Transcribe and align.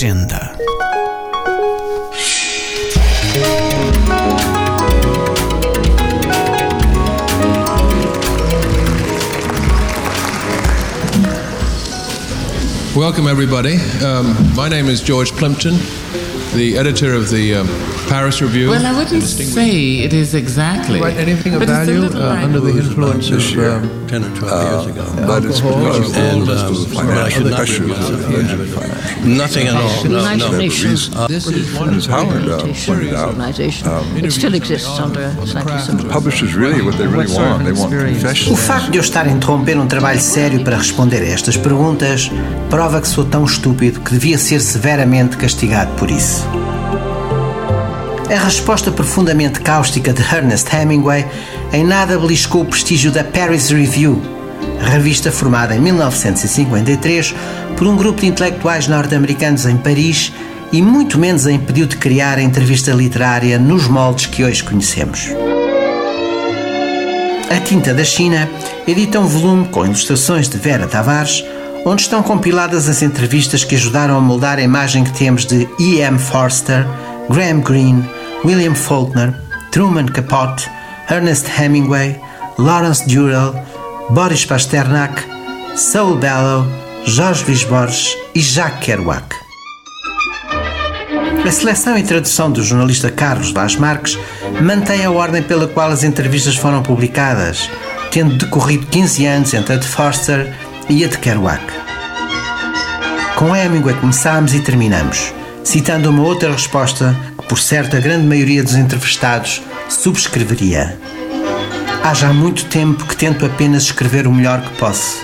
Agenda. 0.00 0.56
Welcome, 12.96 13.26
everybody. 13.26 13.76
Um, 14.02 14.34
my 14.56 14.70
name 14.70 14.86
is 14.86 15.02
George 15.02 15.32
Plimpton, 15.32 15.74
the 16.54 16.76
editor 16.78 17.12
of 17.12 17.28
the 17.28 17.56
um, 17.56 17.66
Paris 18.08 18.40
Review. 18.40 18.70
Well, 18.70 18.84
I 18.84 18.92
wouldn't 18.96 19.22
say 19.22 19.98
it 20.00 20.12
is 20.12 20.34
exactly. 20.34 21.00
Write 21.00 21.16
anything 21.16 21.54
of 21.54 21.60
but 21.60 21.68
it's 21.68 21.78
value 21.78 22.06
uh, 22.06 22.44
under 22.44 22.60
the 22.60 22.70
influence 22.70 23.30
of 23.30 23.40
year, 23.50 23.70
um, 23.72 24.08
10 24.08 24.24
or 24.24 24.36
12 24.36 24.70
years 24.70 24.86
ago. 24.86 25.04
That 25.26 25.44
is 25.44 25.60
Alcohol 25.60 25.92
because 26.00 26.16
and, 26.16 26.42
all 26.42 26.58
um, 26.58 26.74
but 26.74 26.96
financial 26.96 27.44
not 27.44 27.56
pressures. 27.56 27.88
Nothing 29.24 29.66
at 29.68 29.76
all. 29.76 30.02
The 30.02 30.08
No, 30.08 30.18
United 30.18 30.50
no. 30.52 30.58
Nations 30.58 31.08
reason. 31.08 31.26
This 31.28 31.46
is 31.46 31.78
one 31.78 31.88
of 31.90 31.96
as 31.96 32.06
the 32.06 32.12
Howard 32.12 32.48
uh, 32.48 32.58
pointed 32.86 33.14
out, 33.14 33.28
Organization. 33.28 33.88
it 34.24 34.30
still 34.32 34.54
exists 34.54 34.98
under 34.98 35.30
slightly 35.46 35.78
similar. 35.78 36.10
publishers 36.10 36.54
really 36.54 36.82
what 36.82 36.96
they 36.98 37.06
really 37.06 37.32
want. 37.32 37.64
They 37.64 37.72
want 37.72 37.92
experience? 37.92 38.18
O 38.18 38.26
confessions. 38.26 38.60
facto 38.60 38.90
de 38.90 38.98
eu 38.98 39.02
estar 39.02 39.26
a 39.26 39.30
interromper 39.30 39.78
um 39.78 39.86
trabalho 39.86 40.20
sério 40.20 40.64
para 40.64 40.76
responder 40.76 41.22
a 41.22 41.26
estas 41.28 41.56
perguntas 41.56 42.30
prova 42.68 43.00
que 43.00 43.08
sou 43.08 43.24
tão 43.24 43.44
estúpido 43.44 44.00
que 44.00 44.10
devia 44.12 44.38
ser 44.38 44.60
severamente 44.60 45.36
castigado 45.36 45.92
por 45.96 46.10
isso. 46.10 46.44
A 48.30 48.38
resposta 48.38 48.92
profundamente 48.92 49.58
cáustica 49.58 50.12
de 50.12 50.22
Ernest 50.22 50.72
Hemingway 50.72 51.26
em 51.72 51.82
nada 51.82 52.16
beliscou 52.16 52.62
o 52.62 52.64
prestígio 52.64 53.10
da 53.10 53.24
Paris 53.24 53.70
Review, 53.70 54.22
revista 54.80 55.32
formada 55.32 55.74
em 55.74 55.80
1953 55.80 57.34
por 57.76 57.88
um 57.88 57.96
grupo 57.96 58.20
de 58.20 58.28
intelectuais 58.28 58.86
norte-americanos 58.86 59.66
em 59.66 59.76
Paris 59.76 60.32
e 60.70 60.80
muito 60.80 61.18
menos 61.18 61.44
a 61.44 61.50
impediu 61.50 61.86
de 61.86 61.96
criar 61.96 62.38
a 62.38 62.42
entrevista 62.42 62.92
literária 62.92 63.58
nos 63.58 63.88
moldes 63.88 64.26
que 64.26 64.44
hoje 64.44 64.62
conhecemos. 64.62 65.30
A 67.50 67.58
Tinta 67.58 67.92
da 67.92 68.04
China 68.04 68.48
edita 68.86 69.18
um 69.18 69.26
volume 69.26 69.66
com 69.70 69.84
ilustrações 69.84 70.48
de 70.48 70.56
Vera 70.56 70.86
Tavares, 70.86 71.44
onde 71.84 72.02
estão 72.02 72.22
compiladas 72.22 72.88
as 72.88 73.02
entrevistas 73.02 73.64
que 73.64 73.74
ajudaram 73.74 74.16
a 74.16 74.20
moldar 74.20 74.58
a 74.58 74.62
imagem 74.62 75.02
que 75.02 75.18
temos 75.18 75.44
de 75.44 75.68
E.M. 75.80 76.16
Forster, 76.16 76.86
Graham 77.28 77.60
Greene, 77.60 78.04
William 78.44 78.74
Faulkner, 78.74 79.34
Truman 79.70 80.06
Capote, 80.06 80.68
Ernest 81.10 81.46
Hemingway, 81.46 82.18
Lawrence 82.58 83.06
Durrell, 83.06 83.54
Boris 84.10 84.46
Pasternak, 84.46 85.22
Saul 85.76 86.16
Bellow, 86.16 86.66
Jorge 87.04 87.44
Luís 87.44 87.64
Borges 87.64 88.16
e 88.34 88.40
Jacques 88.40 88.86
Kerouac. 88.86 89.36
A 91.46 91.50
seleção 91.50 91.98
e 91.98 92.02
tradução 92.02 92.50
do 92.50 92.62
jornalista 92.62 93.10
Carlos 93.10 93.50
Vaz 93.52 93.76
Marques 93.76 94.18
mantém 94.62 95.04
a 95.04 95.10
ordem 95.10 95.42
pela 95.42 95.68
qual 95.68 95.90
as 95.90 96.02
entrevistas 96.02 96.56
foram 96.56 96.82
publicadas, 96.82 97.68
tendo 98.10 98.36
decorrido 98.36 98.86
15 98.86 99.26
anos 99.26 99.54
entre 99.54 99.74
a 99.74 99.76
de 99.76 99.86
Forster 99.86 100.54
e 100.88 101.04
a 101.04 101.08
de 101.08 101.18
Kerouac. 101.18 101.62
Com 103.36 103.54
Hemingway 103.54 103.94
começámos 103.96 104.54
e 104.54 104.60
terminamos, 104.60 105.32
citando 105.62 106.10
uma 106.10 106.22
outra 106.22 106.52
resposta 106.52 107.14
por 107.50 107.58
certo, 107.58 107.96
a 107.96 108.00
grande 108.00 108.28
maioria 108.28 108.62
dos 108.62 108.76
entrevistados 108.76 109.60
subscreveria. 109.88 110.96
Há 112.00 112.14
já 112.14 112.32
muito 112.32 112.66
tempo 112.66 113.04
que 113.04 113.16
tento 113.16 113.44
apenas 113.44 113.82
escrever 113.82 114.28
o 114.28 114.32
melhor 114.32 114.60
que 114.60 114.78
posso. 114.78 115.16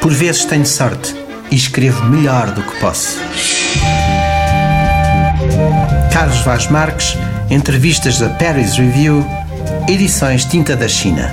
Por 0.00 0.12
vezes 0.12 0.44
tenho 0.44 0.64
sorte 0.64 1.16
e 1.50 1.56
escrevo 1.56 2.04
melhor 2.04 2.52
do 2.52 2.62
que 2.62 2.78
posso. 2.78 3.18
Carlos 6.12 6.38
Vaz 6.42 6.68
Marques, 6.68 7.18
entrevistas 7.50 8.20
da 8.20 8.28
Paris 8.28 8.76
Review, 8.76 9.26
edições 9.88 10.44
Tinta 10.44 10.76
da 10.76 10.86
China. 10.86 11.28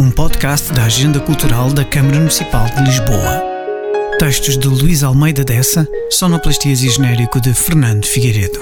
Um 0.00 0.10
podcast 0.10 0.72
da 0.72 0.84
Agenda 0.84 1.20
Cultural 1.20 1.70
da 1.74 1.84
Câmara 1.84 2.16
Municipal 2.16 2.64
de 2.74 2.84
Lisboa. 2.84 3.49
Textos 4.20 4.58
de 4.58 4.68
Luís 4.68 5.02
Almeida 5.02 5.42
Dessa, 5.42 5.88
sonoplastias 6.10 6.82
e 6.82 6.90
genérico 6.90 7.40
de 7.40 7.54
Fernando 7.54 8.04
Figueiredo. 8.04 8.60